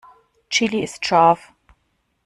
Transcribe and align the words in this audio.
Chili 0.49 0.81
ist 0.81 1.05
scharf. 1.05 1.53